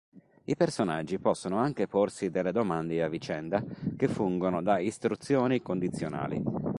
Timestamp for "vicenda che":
3.07-4.07